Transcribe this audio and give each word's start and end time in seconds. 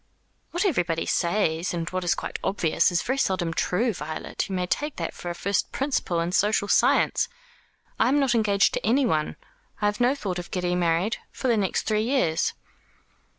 "What 0.49 0.65
everybody 0.65 1.05
says, 1.05 1.75
and 1.75 1.87
what 1.91 2.03
is 2.03 2.15
quite 2.15 2.39
obvious, 2.43 2.91
is 2.91 3.03
very 3.03 3.19
seldom 3.19 3.53
true, 3.53 3.93
Violet. 3.93 4.49
You 4.49 4.55
may 4.55 4.65
take 4.65 4.95
that 4.95 5.13
for 5.13 5.29
a 5.29 5.35
first 5.35 5.71
principle 5.71 6.19
in 6.21 6.31
social 6.31 6.67
science. 6.67 7.29
I 7.99 8.07
am 8.09 8.19
not 8.19 8.33
engaged 8.33 8.73
to 8.73 8.83
anyone. 8.83 9.35
I 9.79 9.85
have 9.85 10.01
no 10.01 10.15
thought 10.15 10.39
of 10.39 10.49
getting 10.49 10.79
married 10.79 11.17
for 11.31 11.49
the 11.49 11.55
next 11.55 11.83
three 11.83 12.01
years." 12.01 12.53